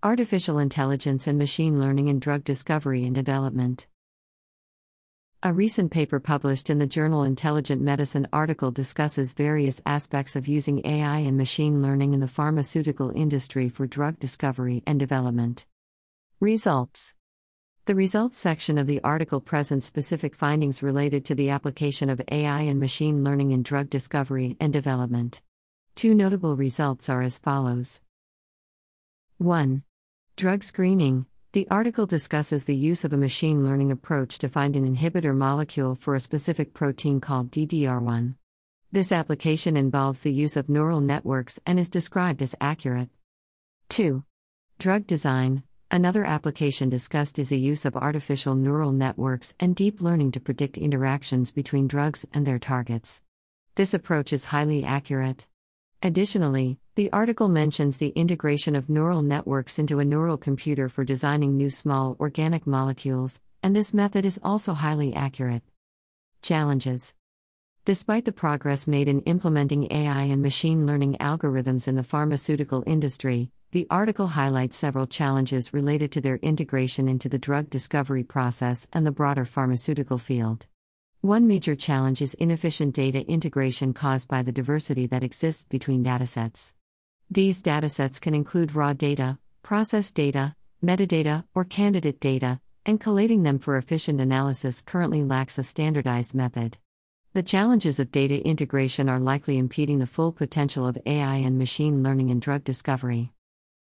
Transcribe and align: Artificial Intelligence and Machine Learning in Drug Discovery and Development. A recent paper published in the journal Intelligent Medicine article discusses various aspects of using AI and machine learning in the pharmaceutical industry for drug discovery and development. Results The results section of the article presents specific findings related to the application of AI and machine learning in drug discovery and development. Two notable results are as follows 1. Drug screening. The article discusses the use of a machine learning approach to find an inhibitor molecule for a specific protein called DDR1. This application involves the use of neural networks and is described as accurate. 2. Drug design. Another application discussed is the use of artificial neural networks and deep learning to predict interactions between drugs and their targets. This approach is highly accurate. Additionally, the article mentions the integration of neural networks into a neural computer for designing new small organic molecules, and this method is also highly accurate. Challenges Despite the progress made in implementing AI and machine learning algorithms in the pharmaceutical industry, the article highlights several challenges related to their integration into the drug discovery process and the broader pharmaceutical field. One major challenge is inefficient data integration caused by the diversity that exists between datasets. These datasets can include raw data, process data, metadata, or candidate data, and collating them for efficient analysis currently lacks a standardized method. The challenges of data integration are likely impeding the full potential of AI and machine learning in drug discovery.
Artificial 0.00 0.60
Intelligence 0.60 1.26
and 1.26 1.36
Machine 1.36 1.80
Learning 1.80 2.06
in 2.06 2.20
Drug 2.20 2.44
Discovery 2.44 3.04
and 3.04 3.16
Development. 3.16 3.84
A 5.42 5.52
recent 5.52 5.90
paper 5.90 6.20
published 6.20 6.70
in 6.70 6.78
the 6.78 6.86
journal 6.86 7.24
Intelligent 7.24 7.82
Medicine 7.82 8.28
article 8.32 8.70
discusses 8.70 9.32
various 9.32 9.82
aspects 9.84 10.36
of 10.36 10.46
using 10.46 10.86
AI 10.86 11.18
and 11.18 11.36
machine 11.36 11.82
learning 11.82 12.14
in 12.14 12.20
the 12.20 12.28
pharmaceutical 12.28 13.10
industry 13.10 13.68
for 13.68 13.88
drug 13.88 14.20
discovery 14.20 14.84
and 14.86 15.00
development. 15.00 15.66
Results 16.38 17.16
The 17.86 17.96
results 17.96 18.38
section 18.38 18.78
of 18.78 18.86
the 18.86 19.00
article 19.02 19.40
presents 19.40 19.86
specific 19.86 20.36
findings 20.36 20.80
related 20.80 21.24
to 21.24 21.34
the 21.34 21.50
application 21.50 22.08
of 22.08 22.22
AI 22.30 22.60
and 22.60 22.78
machine 22.78 23.24
learning 23.24 23.50
in 23.50 23.64
drug 23.64 23.90
discovery 23.90 24.56
and 24.60 24.72
development. 24.72 25.42
Two 25.96 26.14
notable 26.14 26.54
results 26.54 27.08
are 27.08 27.22
as 27.22 27.40
follows 27.40 28.00
1. 29.38 29.82
Drug 30.38 30.62
screening. 30.62 31.26
The 31.52 31.66
article 31.68 32.06
discusses 32.06 32.62
the 32.62 32.76
use 32.76 33.04
of 33.04 33.12
a 33.12 33.16
machine 33.16 33.64
learning 33.64 33.90
approach 33.90 34.38
to 34.38 34.48
find 34.48 34.76
an 34.76 34.86
inhibitor 34.86 35.36
molecule 35.36 35.96
for 35.96 36.14
a 36.14 36.20
specific 36.20 36.72
protein 36.72 37.20
called 37.20 37.50
DDR1. 37.50 38.36
This 38.92 39.10
application 39.10 39.76
involves 39.76 40.20
the 40.20 40.32
use 40.32 40.56
of 40.56 40.68
neural 40.68 41.00
networks 41.00 41.58
and 41.66 41.76
is 41.76 41.88
described 41.88 42.40
as 42.40 42.54
accurate. 42.60 43.08
2. 43.88 44.22
Drug 44.78 45.08
design. 45.08 45.64
Another 45.90 46.24
application 46.24 46.88
discussed 46.88 47.40
is 47.40 47.48
the 47.48 47.58
use 47.58 47.84
of 47.84 47.96
artificial 47.96 48.54
neural 48.54 48.92
networks 48.92 49.56
and 49.58 49.74
deep 49.74 50.00
learning 50.00 50.30
to 50.30 50.40
predict 50.40 50.78
interactions 50.78 51.50
between 51.50 51.88
drugs 51.88 52.24
and 52.32 52.46
their 52.46 52.60
targets. 52.60 53.22
This 53.74 53.92
approach 53.92 54.32
is 54.32 54.44
highly 54.44 54.84
accurate. 54.84 55.48
Additionally, 56.00 56.78
the 56.94 57.12
article 57.12 57.48
mentions 57.48 57.96
the 57.96 58.10
integration 58.10 58.76
of 58.76 58.88
neural 58.88 59.20
networks 59.20 59.80
into 59.80 59.98
a 59.98 60.04
neural 60.04 60.36
computer 60.36 60.88
for 60.88 61.02
designing 61.02 61.56
new 61.56 61.68
small 61.68 62.16
organic 62.20 62.68
molecules, 62.68 63.40
and 63.64 63.74
this 63.74 63.92
method 63.92 64.24
is 64.24 64.38
also 64.44 64.74
highly 64.74 65.12
accurate. 65.12 65.64
Challenges 66.40 67.14
Despite 67.84 68.26
the 68.26 68.32
progress 68.32 68.86
made 68.86 69.08
in 69.08 69.22
implementing 69.22 69.92
AI 69.92 70.24
and 70.24 70.40
machine 70.40 70.86
learning 70.86 71.16
algorithms 71.16 71.88
in 71.88 71.96
the 71.96 72.04
pharmaceutical 72.04 72.84
industry, 72.86 73.50
the 73.72 73.88
article 73.90 74.28
highlights 74.28 74.76
several 74.76 75.08
challenges 75.08 75.74
related 75.74 76.12
to 76.12 76.20
their 76.20 76.36
integration 76.36 77.08
into 77.08 77.28
the 77.28 77.38
drug 77.40 77.70
discovery 77.70 78.22
process 78.22 78.86
and 78.92 79.04
the 79.04 79.10
broader 79.10 79.44
pharmaceutical 79.44 80.18
field. 80.18 80.68
One 81.20 81.48
major 81.48 81.74
challenge 81.74 82.22
is 82.22 82.34
inefficient 82.34 82.94
data 82.94 83.28
integration 83.28 83.92
caused 83.92 84.28
by 84.28 84.44
the 84.44 84.52
diversity 84.52 85.08
that 85.08 85.24
exists 85.24 85.64
between 85.64 86.04
datasets. 86.04 86.74
These 87.28 87.60
datasets 87.60 88.20
can 88.20 88.36
include 88.36 88.76
raw 88.76 88.92
data, 88.92 89.38
process 89.62 90.12
data, 90.12 90.54
metadata, 90.80 91.42
or 91.56 91.64
candidate 91.64 92.20
data, 92.20 92.60
and 92.86 93.00
collating 93.00 93.42
them 93.42 93.58
for 93.58 93.76
efficient 93.76 94.20
analysis 94.20 94.80
currently 94.80 95.24
lacks 95.24 95.58
a 95.58 95.64
standardized 95.64 96.34
method. 96.34 96.78
The 97.32 97.42
challenges 97.42 97.98
of 97.98 98.12
data 98.12 98.40
integration 98.46 99.08
are 99.08 99.18
likely 99.18 99.58
impeding 99.58 99.98
the 99.98 100.06
full 100.06 100.30
potential 100.30 100.86
of 100.86 100.98
AI 101.04 101.34
and 101.38 101.58
machine 101.58 102.00
learning 102.00 102.28
in 102.28 102.38
drug 102.38 102.62
discovery. 102.62 103.32